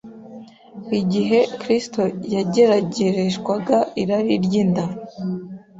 Igihe 0.99 1.39
Kristo 1.61 2.01
yageragereshwaga 2.35 3.77
irari 4.01 4.35
ry’inda 4.45 4.83